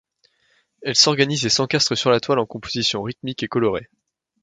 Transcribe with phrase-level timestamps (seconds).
[0.81, 3.87] Elles s'organisent et s'encastrent sur la toile en composition rythmique et colorée.